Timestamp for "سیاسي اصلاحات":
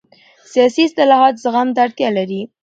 0.51-1.35